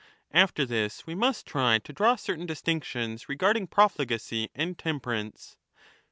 2 0.33 0.33
1230^ 0.33 0.33
2 0.33 0.37
After 0.39 0.65
this 0.65 1.05
we 1.05 1.13
must 1.13 1.45
try 1.45 1.77
to 1.77 1.93
draw 1.93 2.15
certain 2.15 2.47
distinctions 2.47 3.29
regarding 3.29 3.67
profligacy 3.67 4.49
and 4.55 4.75
temperance. 4.75 5.57